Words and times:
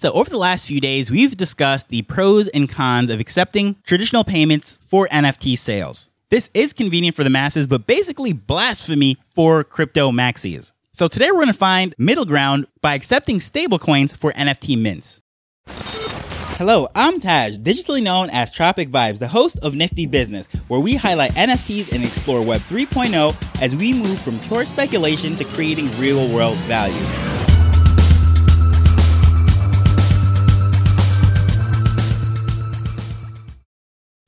So, 0.00 0.10
over 0.12 0.30
the 0.30 0.38
last 0.38 0.64
few 0.64 0.80
days, 0.80 1.10
we've 1.10 1.36
discussed 1.36 1.90
the 1.90 2.00
pros 2.00 2.48
and 2.48 2.66
cons 2.70 3.10
of 3.10 3.20
accepting 3.20 3.76
traditional 3.84 4.24
payments 4.24 4.80
for 4.86 5.06
NFT 5.08 5.58
sales. 5.58 6.08
This 6.30 6.48
is 6.54 6.72
convenient 6.72 7.14
for 7.14 7.22
the 7.22 7.28
masses, 7.28 7.66
but 7.66 7.86
basically 7.86 8.32
blasphemy 8.32 9.18
for 9.28 9.62
crypto 9.62 10.10
maxis. 10.10 10.72
So, 10.92 11.06
today 11.06 11.26
we're 11.26 11.42
going 11.42 11.48
to 11.48 11.52
find 11.52 11.94
middle 11.98 12.24
ground 12.24 12.66
by 12.80 12.94
accepting 12.94 13.40
stablecoins 13.40 14.16
for 14.16 14.32
NFT 14.32 14.80
mints. 14.80 15.20
Hello, 15.66 16.88
I'm 16.94 17.20
Taj, 17.20 17.58
digitally 17.58 18.02
known 18.02 18.30
as 18.30 18.50
Tropic 18.50 18.88
Vibes, 18.88 19.18
the 19.18 19.28
host 19.28 19.58
of 19.58 19.74
Nifty 19.74 20.06
Business, 20.06 20.46
where 20.68 20.80
we 20.80 20.96
highlight 20.96 21.32
NFTs 21.32 21.92
and 21.92 22.02
explore 22.02 22.42
Web 22.42 22.62
3.0 22.62 23.60
as 23.60 23.76
we 23.76 23.92
move 23.92 24.18
from 24.20 24.40
pure 24.40 24.64
speculation 24.64 25.36
to 25.36 25.44
creating 25.44 25.90
real 25.98 26.26
world 26.34 26.56
value. 26.60 27.29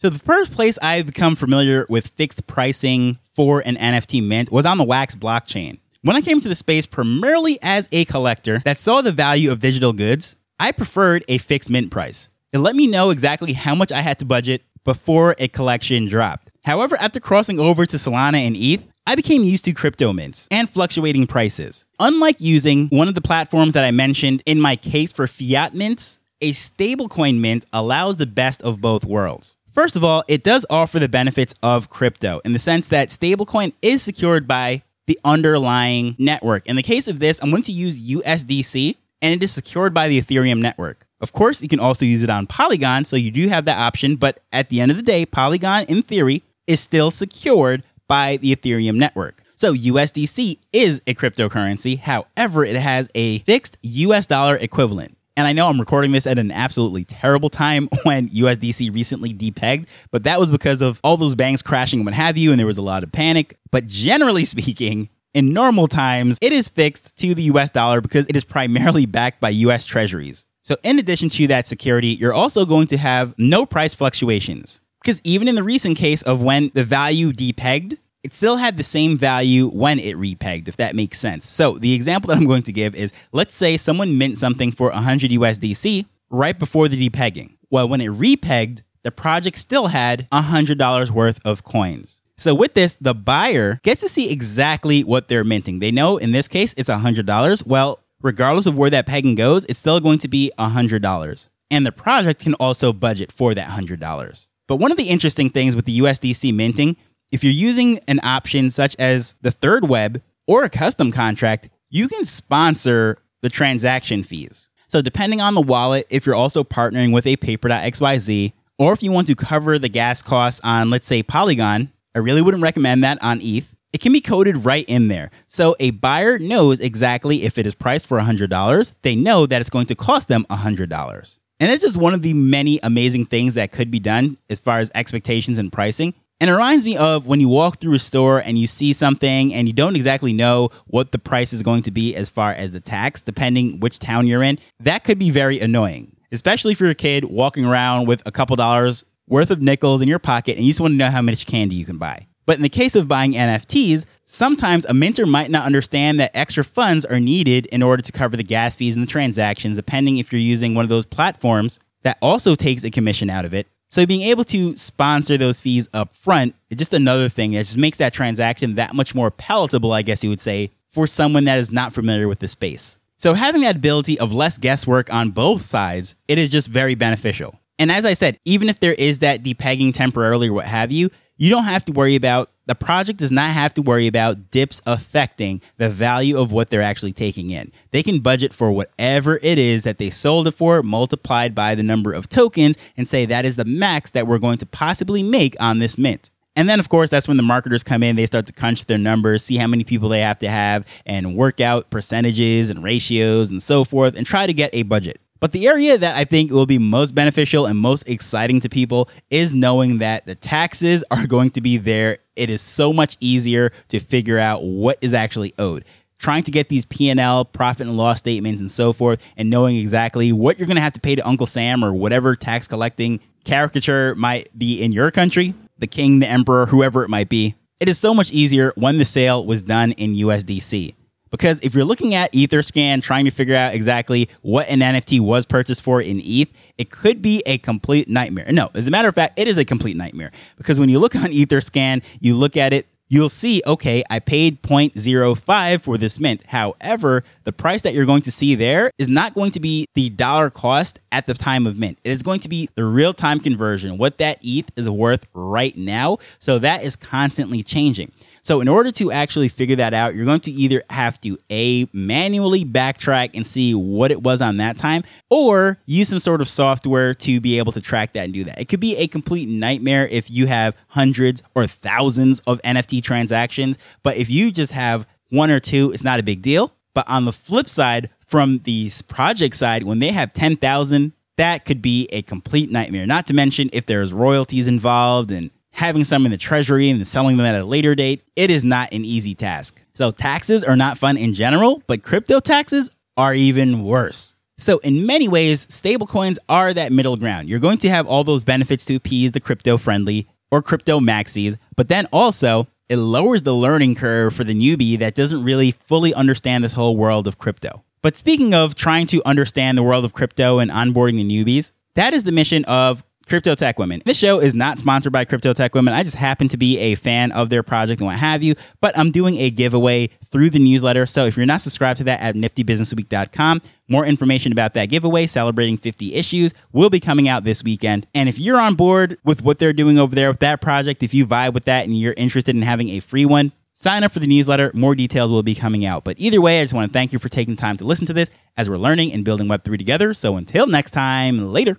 So 0.00 0.08
the 0.08 0.18
first 0.18 0.52
place 0.52 0.78
I've 0.80 1.04
become 1.04 1.36
familiar 1.36 1.84
with 1.90 2.06
fixed 2.16 2.46
pricing 2.46 3.18
for 3.34 3.60
an 3.60 3.76
NFT 3.76 4.26
mint 4.26 4.50
was 4.50 4.64
on 4.64 4.78
the 4.78 4.84
Wax 4.84 5.14
blockchain. 5.14 5.78
When 6.00 6.16
I 6.16 6.22
came 6.22 6.40
to 6.40 6.48
the 6.48 6.54
space 6.54 6.86
primarily 6.86 7.58
as 7.60 7.86
a 7.92 8.06
collector 8.06 8.62
that 8.64 8.78
saw 8.78 9.02
the 9.02 9.12
value 9.12 9.52
of 9.52 9.60
digital 9.60 9.92
goods, 9.92 10.36
I 10.58 10.72
preferred 10.72 11.22
a 11.28 11.36
fixed 11.36 11.68
mint 11.68 11.90
price. 11.90 12.30
It 12.50 12.60
let 12.60 12.76
me 12.76 12.86
know 12.86 13.10
exactly 13.10 13.52
how 13.52 13.74
much 13.74 13.92
I 13.92 14.00
had 14.00 14.18
to 14.20 14.24
budget 14.24 14.62
before 14.86 15.34
a 15.38 15.48
collection 15.48 16.06
dropped. 16.06 16.50
However, 16.64 16.96
after 16.98 17.20
crossing 17.20 17.60
over 17.60 17.84
to 17.84 17.98
Solana 17.98 18.38
and 18.38 18.56
ETH, 18.56 18.90
I 19.06 19.16
became 19.16 19.42
used 19.42 19.66
to 19.66 19.74
crypto 19.74 20.14
mints 20.14 20.48
and 20.50 20.70
fluctuating 20.70 21.26
prices. 21.26 21.84
Unlike 21.98 22.40
using 22.40 22.88
one 22.88 23.08
of 23.08 23.14
the 23.14 23.20
platforms 23.20 23.74
that 23.74 23.84
I 23.84 23.90
mentioned 23.90 24.42
in 24.46 24.62
my 24.62 24.76
case 24.76 25.12
for 25.12 25.26
fiat 25.26 25.74
mints, 25.74 26.18
a 26.40 26.52
stablecoin 26.52 27.38
mint 27.40 27.66
allows 27.70 28.16
the 28.16 28.24
best 28.24 28.62
of 28.62 28.80
both 28.80 29.04
worlds. 29.04 29.56
First 29.80 29.96
of 29.96 30.04
all, 30.04 30.24
it 30.28 30.42
does 30.42 30.66
offer 30.68 30.98
the 30.98 31.08
benefits 31.08 31.54
of 31.62 31.88
crypto 31.88 32.42
in 32.44 32.52
the 32.52 32.58
sense 32.58 32.88
that 32.88 33.08
stablecoin 33.08 33.72
is 33.80 34.02
secured 34.02 34.46
by 34.46 34.82
the 35.06 35.18
underlying 35.24 36.16
network. 36.18 36.66
In 36.66 36.76
the 36.76 36.82
case 36.82 37.08
of 37.08 37.18
this, 37.18 37.40
I'm 37.42 37.48
going 37.50 37.62
to 37.62 37.72
use 37.72 37.98
USDC 37.98 38.96
and 39.22 39.34
it 39.34 39.42
is 39.42 39.52
secured 39.52 39.94
by 39.94 40.06
the 40.06 40.20
Ethereum 40.20 40.60
network. 40.60 41.06
Of 41.22 41.32
course, 41.32 41.62
you 41.62 41.68
can 41.68 41.80
also 41.80 42.04
use 42.04 42.22
it 42.22 42.28
on 42.28 42.46
Polygon, 42.46 43.06
so 43.06 43.16
you 43.16 43.30
do 43.30 43.48
have 43.48 43.64
that 43.64 43.78
option, 43.78 44.16
but 44.16 44.40
at 44.52 44.68
the 44.68 44.82
end 44.82 44.90
of 44.90 44.98
the 44.98 45.02
day, 45.02 45.24
Polygon, 45.24 45.86
in 45.88 46.02
theory, 46.02 46.42
is 46.66 46.80
still 46.80 47.10
secured 47.10 47.82
by 48.06 48.36
the 48.36 48.54
Ethereum 48.54 48.96
network. 48.96 49.42
So 49.56 49.72
USDC 49.72 50.58
is 50.74 51.00
a 51.06 51.14
cryptocurrency, 51.14 52.00
however, 52.00 52.66
it 52.66 52.76
has 52.76 53.08
a 53.14 53.38
fixed 53.38 53.78
US 53.80 54.26
dollar 54.26 54.56
equivalent. 54.56 55.16
And 55.40 55.48
I 55.48 55.54
know 55.54 55.68
I'm 55.68 55.80
recording 55.80 56.12
this 56.12 56.26
at 56.26 56.38
an 56.38 56.52
absolutely 56.52 57.02
terrible 57.06 57.48
time 57.48 57.88
when 58.02 58.28
USDC 58.28 58.94
recently 58.94 59.32
depegged, 59.32 59.86
but 60.10 60.24
that 60.24 60.38
was 60.38 60.50
because 60.50 60.82
of 60.82 61.00
all 61.02 61.16
those 61.16 61.34
banks 61.34 61.62
crashing 61.62 62.00
and 62.00 62.04
what 62.04 62.14
have 62.14 62.36
you, 62.36 62.50
and 62.50 62.60
there 62.60 62.66
was 62.66 62.76
a 62.76 62.82
lot 62.82 63.02
of 63.02 63.10
panic. 63.10 63.56
But 63.70 63.86
generally 63.86 64.44
speaking, 64.54 65.08
in 65.32 65.54
normal 65.54 65.86
times, 65.86 66.36
it 66.42 66.52
is 66.52 66.68
fixed 66.68 67.16
to 67.20 67.34
the 67.34 67.44
US 67.44 67.70
dollar 67.70 68.02
because 68.02 68.26
it 68.26 68.36
is 68.36 68.44
primarily 68.44 69.06
backed 69.06 69.40
by 69.40 69.48
US 69.48 69.86
treasuries. 69.86 70.44
So, 70.62 70.76
in 70.82 70.98
addition 70.98 71.30
to 71.30 71.46
that 71.46 71.66
security, 71.66 72.08
you're 72.08 72.34
also 72.34 72.66
going 72.66 72.88
to 72.88 72.98
have 72.98 73.34
no 73.38 73.64
price 73.64 73.94
fluctuations. 73.94 74.82
Because 75.00 75.22
even 75.24 75.48
in 75.48 75.54
the 75.54 75.62
recent 75.62 75.96
case 75.96 76.20
of 76.20 76.42
when 76.42 76.70
the 76.74 76.84
value 76.84 77.32
depegged, 77.32 77.96
it 78.22 78.34
still 78.34 78.56
had 78.56 78.76
the 78.76 78.84
same 78.84 79.16
value 79.16 79.68
when 79.68 79.98
it 79.98 80.16
repegged, 80.16 80.68
if 80.68 80.76
that 80.76 80.94
makes 80.94 81.18
sense. 81.18 81.46
So 81.46 81.78
the 81.78 81.94
example 81.94 82.28
that 82.28 82.36
I'm 82.36 82.46
going 82.46 82.62
to 82.64 82.72
give 82.72 82.94
is 82.94 83.12
let's 83.32 83.54
say 83.54 83.76
someone 83.76 84.18
mint 84.18 84.38
something 84.38 84.72
for 84.72 84.90
100 84.90 85.30
USDC 85.30 86.06
right 86.28 86.58
before 86.58 86.88
the 86.88 87.08
depegging. 87.08 87.56
Well, 87.70 87.88
when 87.88 88.00
it 88.00 88.10
repegged, 88.10 88.82
the 89.02 89.10
project 89.10 89.56
still 89.56 89.88
had 89.88 90.28
$100 90.30 91.10
worth 91.10 91.40
of 91.44 91.64
coins. 91.64 92.20
So 92.36 92.54
with 92.54 92.74
this, 92.74 92.96
the 93.00 93.14
buyer 93.14 93.80
gets 93.82 94.00
to 94.00 94.08
see 94.08 94.30
exactly 94.30 95.04
what 95.04 95.28
they're 95.28 95.44
minting. 95.44 95.78
They 95.78 95.90
know 95.90 96.16
in 96.16 96.32
this 96.32 96.48
case 96.48 96.74
it's 96.76 96.88
$100. 96.88 97.66
Well, 97.66 98.00
regardless 98.22 98.66
of 98.66 98.76
where 98.76 98.90
that 98.90 99.06
pegging 99.06 99.34
goes, 99.34 99.64
it's 99.66 99.78
still 99.78 100.00
going 100.00 100.18
to 100.18 100.28
be 100.28 100.50
$100. 100.58 101.48
And 101.70 101.86
the 101.86 101.92
project 101.92 102.42
can 102.42 102.54
also 102.54 102.92
budget 102.92 103.30
for 103.30 103.54
that 103.54 103.68
$100. 103.70 104.46
But 104.66 104.76
one 104.76 104.90
of 104.90 104.96
the 104.96 105.08
interesting 105.08 105.50
things 105.50 105.76
with 105.76 105.84
the 105.84 105.98
USDC 106.00 106.54
minting 106.54 106.96
if 107.30 107.44
you're 107.44 107.52
using 107.52 107.98
an 108.08 108.20
option 108.22 108.70
such 108.70 108.96
as 108.98 109.34
the 109.40 109.50
thirdweb 109.50 110.20
or 110.46 110.64
a 110.64 110.70
custom 110.70 111.12
contract, 111.12 111.68
you 111.88 112.08
can 112.08 112.24
sponsor 112.24 113.18
the 113.40 113.48
transaction 113.48 114.22
fees. 114.22 114.68
So, 114.88 115.00
depending 115.00 115.40
on 115.40 115.54
the 115.54 115.60
wallet, 115.60 116.06
if 116.10 116.26
you're 116.26 116.34
also 116.34 116.64
partnering 116.64 117.12
with 117.12 117.26
a 117.26 117.36
paper.xyz, 117.36 118.52
or 118.78 118.92
if 118.92 119.02
you 119.02 119.12
want 119.12 119.28
to 119.28 119.36
cover 119.36 119.78
the 119.78 119.88
gas 119.88 120.22
costs 120.22 120.60
on, 120.64 120.90
let's 120.90 121.06
say, 121.06 121.22
Polygon, 121.22 121.92
I 122.14 122.18
really 122.18 122.42
wouldn't 122.42 122.62
recommend 122.62 123.04
that 123.04 123.22
on 123.22 123.40
ETH. 123.40 123.76
It 123.92 124.00
can 124.00 124.12
be 124.12 124.20
coded 124.20 124.64
right 124.64 124.84
in 124.88 125.08
there. 125.08 125.30
So 125.46 125.76
a 125.78 125.90
buyer 125.90 126.38
knows 126.38 126.80
exactly 126.80 127.44
if 127.44 127.58
it 127.58 127.66
is 127.66 127.74
priced 127.74 128.06
for 128.06 128.18
$100, 128.18 128.94
they 129.02 129.14
know 129.14 129.46
that 129.46 129.60
it's 129.60 129.70
going 129.70 129.86
to 129.86 129.94
cost 129.94 130.28
them 130.28 130.46
$100. 130.48 131.38
And 131.60 131.70
it's 131.70 131.82
just 131.82 131.96
one 131.96 132.14
of 132.14 132.22
the 132.22 132.32
many 132.32 132.80
amazing 132.82 133.26
things 133.26 133.54
that 133.54 133.70
could 133.70 133.90
be 133.90 134.00
done 134.00 134.38
as 134.48 134.58
far 134.58 134.78
as 134.78 134.90
expectations 134.94 135.58
and 135.58 135.70
pricing. 135.70 136.14
And 136.40 136.48
it 136.48 136.54
reminds 136.54 136.86
me 136.86 136.96
of 136.96 137.26
when 137.26 137.38
you 137.38 137.48
walk 137.48 137.80
through 137.80 137.92
a 137.92 137.98
store 137.98 138.38
and 138.38 138.56
you 138.56 138.66
see 138.66 138.94
something 138.94 139.52
and 139.52 139.68
you 139.68 139.74
don't 139.74 139.94
exactly 139.94 140.32
know 140.32 140.70
what 140.86 141.12
the 141.12 141.18
price 141.18 141.52
is 141.52 141.62
going 141.62 141.82
to 141.82 141.90
be 141.90 142.16
as 142.16 142.30
far 142.30 142.52
as 142.52 142.70
the 142.70 142.80
tax, 142.80 143.20
depending 143.20 143.78
which 143.78 143.98
town 143.98 144.26
you're 144.26 144.42
in. 144.42 144.58
That 144.78 145.04
could 145.04 145.18
be 145.18 145.28
very 145.28 145.60
annoying, 145.60 146.16
especially 146.32 146.72
if 146.72 146.80
you're 146.80 146.88
a 146.88 146.94
kid 146.94 147.26
walking 147.26 147.66
around 147.66 148.06
with 148.06 148.22
a 148.24 148.32
couple 148.32 148.56
dollars 148.56 149.04
worth 149.28 149.50
of 149.50 149.60
nickels 149.60 150.00
in 150.00 150.08
your 150.08 150.18
pocket 150.18 150.56
and 150.56 150.64
you 150.64 150.70
just 150.70 150.80
want 150.80 150.92
to 150.92 150.96
know 150.96 151.10
how 151.10 151.20
much 151.20 151.44
candy 151.44 151.74
you 151.74 151.84
can 151.84 151.98
buy. 151.98 152.26
But 152.46 152.56
in 152.56 152.62
the 152.62 152.70
case 152.70 152.96
of 152.96 153.06
buying 153.06 153.34
NFTs, 153.34 154.06
sometimes 154.24 154.86
a 154.86 154.94
minter 154.94 155.26
might 155.26 155.50
not 155.50 155.66
understand 155.66 156.18
that 156.20 156.34
extra 156.34 156.64
funds 156.64 157.04
are 157.04 157.20
needed 157.20 157.66
in 157.66 157.82
order 157.82 158.02
to 158.02 158.12
cover 158.12 158.38
the 158.38 158.42
gas 158.42 158.74
fees 158.74 158.94
and 158.94 159.02
the 159.02 159.10
transactions, 159.10 159.76
depending 159.76 160.16
if 160.16 160.32
you're 160.32 160.40
using 160.40 160.74
one 160.74 160.86
of 160.86 160.88
those 160.88 161.04
platforms 161.04 161.78
that 162.02 162.16
also 162.22 162.54
takes 162.54 162.82
a 162.82 162.90
commission 162.90 163.28
out 163.28 163.44
of 163.44 163.52
it 163.52 163.68
so 163.90 164.06
being 164.06 164.22
able 164.22 164.44
to 164.44 164.76
sponsor 164.76 165.36
those 165.36 165.60
fees 165.60 165.88
up 165.92 166.14
front 166.14 166.54
is 166.70 166.78
just 166.78 166.94
another 166.94 167.28
thing 167.28 167.50
that 167.52 167.66
just 167.66 167.76
makes 167.76 167.98
that 167.98 168.12
transaction 168.14 168.76
that 168.76 168.94
much 168.94 169.16
more 169.16 169.32
palatable, 169.32 169.92
I 169.92 170.02
guess 170.02 170.22
you 170.22 170.30
would 170.30 170.40
say, 170.40 170.70
for 170.92 171.08
someone 171.08 171.44
that 171.46 171.58
is 171.58 171.72
not 171.72 171.92
familiar 171.92 172.28
with 172.28 172.38
the 172.38 172.46
space. 172.46 172.98
So 173.18 173.34
having 173.34 173.62
that 173.62 173.76
ability 173.76 174.18
of 174.18 174.32
less 174.32 174.58
guesswork 174.58 175.12
on 175.12 175.30
both 175.30 175.62
sides, 175.62 176.14
it 176.28 176.38
is 176.38 176.50
just 176.50 176.68
very 176.68 176.94
beneficial. 176.94 177.58
And 177.80 177.90
as 177.90 178.04
I 178.04 178.14
said, 178.14 178.38
even 178.44 178.68
if 178.68 178.78
there 178.78 178.94
is 178.94 179.18
that 179.18 179.42
depegging 179.42 179.92
temporarily 179.92 180.48
or 180.48 180.52
what 180.52 180.66
have 180.66 180.92
you, 180.92 181.10
you 181.40 181.48
don't 181.48 181.64
have 181.64 181.86
to 181.86 181.92
worry 181.92 182.16
about 182.16 182.50
the 182.66 182.74
project 182.74 183.18
does 183.18 183.32
not 183.32 183.50
have 183.50 183.72
to 183.74 183.82
worry 183.82 184.06
about 184.06 184.50
dips 184.50 184.82
affecting 184.86 185.62
the 185.78 185.88
value 185.88 186.38
of 186.38 186.52
what 186.52 186.68
they're 186.68 186.82
actually 186.82 187.14
taking 187.14 187.48
in. 187.48 187.72
They 187.92 188.02
can 188.02 188.20
budget 188.20 188.52
for 188.52 188.70
whatever 188.70 189.38
it 189.42 189.58
is 189.58 189.82
that 189.84 189.96
they 189.96 190.10
sold 190.10 190.46
it 190.46 190.52
for, 190.52 190.82
multiplied 190.82 191.54
by 191.54 191.74
the 191.74 191.82
number 191.82 192.12
of 192.12 192.28
tokens, 192.28 192.76
and 192.94 193.08
say 193.08 193.24
that 193.24 193.46
is 193.46 193.56
the 193.56 193.64
max 193.64 194.10
that 194.10 194.26
we're 194.26 194.38
going 194.38 194.58
to 194.58 194.66
possibly 194.66 195.22
make 195.22 195.56
on 195.58 195.78
this 195.78 195.96
mint. 195.96 196.30
And 196.54 196.68
then, 196.68 196.78
of 196.78 196.90
course, 196.90 197.08
that's 197.08 197.26
when 197.26 197.38
the 197.38 197.42
marketers 197.42 197.82
come 197.82 198.02
in. 198.02 198.16
They 198.16 198.26
start 198.26 198.44
to 198.46 198.52
crunch 198.52 198.84
their 198.84 198.98
numbers, 198.98 199.42
see 199.42 199.56
how 199.56 199.66
many 199.66 199.82
people 199.82 200.10
they 200.10 200.20
have 200.20 200.40
to 200.40 200.50
have, 200.50 200.86
and 201.06 201.36
work 201.36 201.58
out 201.58 201.88
percentages 201.88 202.68
and 202.68 202.84
ratios 202.84 203.48
and 203.48 203.62
so 203.62 203.82
forth, 203.82 204.14
and 204.14 204.26
try 204.26 204.46
to 204.46 204.52
get 204.52 204.70
a 204.74 204.82
budget. 204.82 205.20
But 205.40 205.52
the 205.52 205.66
area 205.66 205.96
that 205.96 206.16
I 206.16 206.24
think 206.24 206.52
will 206.52 206.66
be 206.66 206.78
most 206.78 207.14
beneficial 207.14 207.64
and 207.64 207.78
most 207.78 208.06
exciting 208.06 208.60
to 208.60 208.68
people 208.68 209.08
is 209.30 209.54
knowing 209.54 209.98
that 209.98 210.26
the 210.26 210.34
taxes 210.34 211.02
are 211.10 211.26
going 211.26 211.50
to 211.52 211.62
be 211.62 211.78
there. 211.78 212.18
It 212.36 212.50
is 212.50 212.60
so 212.60 212.92
much 212.92 213.16
easier 213.20 213.72
to 213.88 214.00
figure 214.00 214.38
out 214.38 214.62
what 214.62 214.98
is 215.00 215.14
actually 215.14 215.54
owed. 215.58 215.86
Trying 216.18 216.42
to 216.42 216.50
get 216.50 216.68
these 216.68 216.84
P&L, 216.84 217.46
profit 217.46 217.86
and 217.86 217.96
loss 217.96 218.18
statements 218.18 218.60
and 218.60 218.70
so 218.70 218.92
forth 218.92 219.22
and 219.38 219.48
knowing 219.48 219.76
exactly 219.76 220.30
what 220.30 220.58
you're 220.58 220.66
going 220.66 220.76
to 220.76 220.82
have 220.82 220.92
to 220.92 221.00
pay 221.00 221.14
to 221.14 221.26
Uncle 221.26 221.46
Sam 221.46 221.82
or 221.82 221.94
whatever 221.94 222.36
tax 222.36 222.68
collecting 222.68 223.20
caricature 223.44 224.14
might 224.16 224.56
be 224.58 224.82
in 224.82 224.92
your 224.92 225.10
country, 225.10 225.54
the 225.78 225.86
king, 225.86 226.18
the 226.18 226.28
emperor, 226.28 226.66
whoever 226.66 227.02
it 227.02 227.08
might 227.08 227.30
be. 227.30 227.54
It 227.80 227.88
is 227.88 227.98
so 227.98 228.12
much 228.12 228.30
easier 228.30 228.74
when 228.76 228.98
the 228.98 229.06
sale 229.06 229.46
was 229.46 229.62
done 229.62 229.92
in 229.92 230.14
USDC. 230.14 230.94
Because 231.30 231.60
if 231.62 231.74
you're 231.74 231.84
looking 231.84 232.14
at 232.14 232.32
Etherscan 232.32 233.02
trying 233.02 233.24
to 233.24 233.30
figure 233.30 233.54
out 233.54 233.74
exactly 233.74 234.28
what 234.42 234.68
an 234.68 234.80
NFT 234.80 235.20
was 235.20 235.46
purchased 235.46 235.82
for 235.82 236.00
in 236.02 236.20
ETH, 236.22 236.52
it 236.76 236.90
could 236.90 237.22
be 237.22 237.42
a 237.46 237.58
complete 237.58 238.08
nightmare. 238.08 238.50
No, 238.50 238.70
as 238.74 238.86
a 238.86 238.90
matter 238.90 239.08
of 239.08 239.14
fact, 239.14 239.38
it 239.38 239.48
is 239.48 239.56
a 239.56 239.64
complete 239.64 239.96
nightmare. 239.96 240.32
Because 240.56 240.80
when 240.80 240.88
you 240.88 240.98
look 240.98 241.14
on 241.14 241.30
Etherscan, 241.30 242.02
you 242.20 242.34
look 242.34 242.56
at 242.56 242.72
it 242.72 242.86
you'll 243.10 243.28
see, 243.28 243.60
okay, 243.66 244.02
I 244.08 244.20
paid 244.20 244.62
0.05 244.62 245.82
for 245.82 245.98
this 245.98 246.18
mint. 246.18 246.46
However, 246.46 247.22
the 247.44 247.52
price 247.52 247.82
that 247.82 247.92
you're 247.92 248.06
going 248.06 248.22
to 248.22 248.30
see 248.30 248.54
there 248.54 248.90
is 248.96 249.08
not 249.08 249.34
going 249.34 249.50
to 249.50 249.60
be 249.60 249.86
the 249.94 250.08
dollar 250.08 250.48
cost 250.48 251.00
at 251.12 251.26
the 251.26 251.34
time 251.34 251.66
of 251.66 251.76
mint. 251.76 251.98
It 252.04 252.12
is 252.12 252.22
going 252.22 252.40
to 252.40 252.48
be 252.48 252.70
the 252.76 252.84
real 252.84 253.12
time 253.12 253.40
conversion, 253.40 253.98
what 253.98 254.16
that 254.18 254.38
ETH 254.42 254.70
is 254.76 254.88
worth 254.88 255.26
right 255.34 255.76
now. 255.76 256.18
So 256.38 256.58
that 256.60 256.82
is 256.84 256.96
constantly 256.96 257.62
changing. 257.62 258.12
So, 258.42 258.60
in 258.60 258.68
order 258.68 258.90
to 258.92 259.12
actually 259.12 259.48
figure 259.48 259.76
that 259.76 259.92
out, 259.92 260.14
you're 260.14 260.24
going 260.24 260.40
to 260.40 260.50
either 260.50 260.82
have 260.90 261.20
to 261.22 261.38
A, 261.50 261.86
manually 261.92 262.64
backtrack 262.64 263.30
and 263.34 263.46
see 263.46 263.74
what 263.74 264.10
it 264.10 264.22
was 264.22 264.40
on 264.40 264.56
that 264.56 264.78
time, 264.78 265.02
or 265.28 265.78
use 265.84 266.08
some 266.08 266.18
sort 266.18 266.40
of 266.40 266.48
software 266.48 267.12
to 267.14 267.40
be 267.40 267.58
able 267.58 267.72
to 267.72 267.80
track 267.80 268.14
that 268.14 268.24
and 268.24 268.32
do 268.32 268.44
that. 268.44 268.58
It 268.58 268.68
could 268.68 268.80
be 268.80 268.96
a 268.96 269.06
complete 269.06 269.48
nightmare 269.48 270.06
if 270.08 270.30
you 270.30 270.46
have 270.46 270.74
hundreds 270.88 271.42
or 271.54 271.66
thousands 271.66 272.40
of 272.46 272.60
NFT 272.62 272.99
transactions, 273.00 273.78
but 274.02 274.16
if 274.16 274.30
you 274.30 274.50
just 274.50 274.72
have 274.72 275.06
one 275.30 275.50
or 275.50 275.60
two, 275.60 275.92
it's 275.92 276.04
not 276.04 276.20
a 276.20 276.22
big 276.22 276.42
deal. 276.42 276.72
But 276.92 277.08
on 277.08 277.24
the 277.24 277.32
flip 277.32 277.68
side, 277.68 278.10
from 278.26 278.58
the 278.64 278.90
project 279.08 279.56
side, 279.56 279.84
when 279.84 280.00
they 280.00 280.12
have 280.12 280.34
10,000, 280.34 281.12
that 281.36 281.64
could 281.64 281.80
be 281.80 282.08
a 282.12 282.22
complete 282.22 282.70
nightmare. 282.70 283.06
Not 283.06 283.26
to 283.28 283.34
mention 283.34 283.70
if 283.72 283.86
there's 283.86 284.12
royalties 284.12 284.66
involved 284.66 285.30
and 285.30 285.50
having 285.72 286.04
some 286.04 286.26
in 286.26 286.32
the 286.32 286.38
treasury 286.38 286.90
and 286.90 287.06
selling 287.06 287.36
them 287.36 287.46
at 287.46 287.60
a 287.60 287.64
later 287.64 287.94
date, 287.94 288.22
it 288.36 288.50
is 288.50 288.64
not 288.64 288.92
an 288.92 289.04
easy 289.04 289.34
task. 289.34 289.82
So, 289.94 290.10
taxes 290.10 290.64
are 290.64 290.76
not 290.76 290.98
fun 290.98 291.16
in 291.16 291.34
general, 291.34 291.82
but 291.86 292.02
crypto 292.02 292.40
taxes 292.40 292.90
are 293.16 293.34
even 293.34 293.84
worse. 293.84 294.34
So, 294.58 294.78
in 294.78 295.06
many 295.06 295.28
ways, 295.28 295.66
stablecoins 295.66 296.38
are 296.48 296.74
that 296.74 296.92
middle 296.92 297.16
ground. 297.16 297.48
You're 297.48 297.60
going 297.60 297.78
to 297.78 297.90
have 297.90 298.06
all 298.06 298.24
those 298.24 298.44
benefits 298.44 298.84
to 298.86 298.96
appease 298.96 299.32
the 299.32 299.40
crypto 299.40 299.76
friendly 299.76 300.28
or 300.50 300.60
crypto 300.60 301.00
maxis, 301.00 301.56
but 301.76 301.88
then 301.88 302.06
also 302.12 302.66
it 302.90 302.96
lowers 302.96 303.44
the 303.44 303.54
learning 303.54 303.94
curve 303.94 304.34
for 304.34 304.42
the 304.42 304.52
newbie 304.52 304.98
that 304.98 305.14
doesn't 305.14 305.44
really 305.44 305.70
fully 305.70 306.12
understand 306.12 306.64
this 306.64 306.72
whole 306.72 306.96
world 306.96 307.28
of 307.28 307.38
crypto. 307.38 307.84
But 308.02 308.16
speaking 308.16 308.52
of 308.52 308.74
trying 308.74 309.06
to 309.08 309.22
understand 309.24 309.78
the 309.78 309.84
world 309.84 310.04
of 310.04 310.12
crypto 310.12 310.58
and 310.58 310.72
onboarding 310.72 311.16
the 311.16 311.24
newbies, 311.24 311.70
that 311.94 312.12
is 312.12 312.24
the 312.24 312.32
mission 312.32 312.64
of 312.64 313.04
Crypto 313.30 313.54
Tech 313.54 313.78
Women. 313.78 314.02
This 314.04 314.18
show 314.18 314.40
is 314.40 314.56
not 314.56 314.80
sponsored 314.80 315.12
by 315.12 315.24
Crypto 315.24 315.52
Tech 315.52 315.72
Women. 315.72 315.94
I 315.94 316.02
just 316.02 316.16
happen 316.16 316.48
to 316.48 316.56
be 316.56 316.78
a 316.78 316.96
fan 316.96 317.30
of 317.30 317.48
their 317.48 317.62
project 317.62 318.00
and 318.00 318.06
what 318.06 318.18
have 318.18 318.42
you, 318.42 318.56
but 318.80 318.98
I'm 318.98 319.12
doing 319.12 319.36
a 319.36 319.50
giveaway 319.50 320.10
through 320.26 320.50
the 320.50 320.58
newsletter. 320.58 321.06
So 321.06 321.26
if 321.26 321.36
you're 321.36 321.46
not 321.46 321.60
subscribed 321.60 321.98
to 321.98 322.04
that 322.04 322.20
at 322.20 322.34
niftybusinessweek.com, 322.34 323.62
more 323.88 324.04
information 324.04 324.50
about 324.50 324.74
that 324.74 324.86
giveaway 324.86 325.28
celebrating 325.28 325.76
50 325.76 326.12
issues 326.14 326.52
will 326.72 326.90
be 326.90 326.98
coming 326.98 327.28
out 327.28 327.44
this 327.44 327.62
weekend. 327.62 328.08
And 328.16 328.28
if 328.28 328.36
you're 328.36 328.58
on 328.58 328.74
board 328.74 329.16
with 329.24 329.44
what 329.44 329.60
they're 329.60 329.72
doing 329.72 329.96
over 329.96 330.14
there 330.14 330.32
with 330.32 330.40
that 330.40 330.60
project, 330.60 331.04
if 331.04 331.14
you 331.14 331.24
vibe 331.24 331.54
with 331.54 331.66
that 331.66 331.84
and 331.84 331.96
you're 331.96 332.14
interested 332.16 332.56
in 332.56 332.62
having 332.62 332.88
a 332.88 332.98
free 332.98 333.26
one, 333.26 333.52
sign 333.74 334.02
up 334.02 334.10
for 334.10 334.18
the 334.18 334.26
newsletter. 334.26 334.72
More 334.74 334.96
details 334.96 335.30
will 335.30 335.44
be 335.44 335.54
coming 335.54 335.84
out. 335.84 336.02
But 336.02 336.16
either 336.18 336.40
way, 336.40 336.60
I 336.60 336.64
just 336.64 336.74
want 336.74 336.90
to 336.90 336.92
thank 336.92 337.12
you 337.12 337.20
for 337.20 337.28
taking 337.28 337.54
time 337.54 337.76
to 337.76 337.84
listen 337.84 338.06
to 338.06 338.12
this 338.12 338.28
as 338.56 338.68
we're 338.68 338.76
learning 338.76 339.12
and 339.12 339.24
building 339.24 339.46
Web3 339.46 339.78
together. 339.78 340.14
So 340.14 340.36
until 340.36 340.66
next 340.66 340.90
time, 340.90 341.38
later. 341.52 341.78